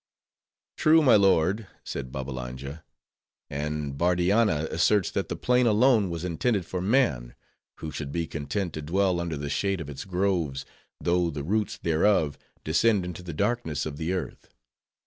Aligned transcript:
"True, 0.77 1.03
my 1.03 1.15
lord," 1.15 1.67
said 1.83 2.11
Babbalanja; 2.11 2.83
"and 3.51 3.99
Bardianna 3.99 4.67
asserts 4.71 5.11
that 5.11 5.29
the 5.29 5.35
plain 5.35 5.67
alone 5.67 6.09
was 6.09 6.25
intended 6.25 6.65
for 6.65 6.81
man; 6.81 7.35
who 7.81 7.91
should 7.91 8.11
be 8.11 8.25
content 8.25 8.73
to 8.73 8.81
dwell 8.81 9.19
under 9.19 9.37
the 9.37 9.47
shade 9.47 9.79
of 9.79 9.91
its 9.91 10.05
groves, 10.05 10.65
though 10.99 11.29
the 11.29 11.43
roots 11.43 11.77
thereof 11.77 12.35
descend 12.63 13.05
into 13.05 13.21
the 13.21 13.31
darkness 13.31 13.85
of 13.85 13.97
the 13.97 14.11
earth. 14.11 14.47